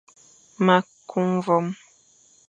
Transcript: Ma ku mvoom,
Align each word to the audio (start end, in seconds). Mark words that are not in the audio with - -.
Ma 0.65 0.77
ku 1.09 1.17
mvoom, 1.31 1.65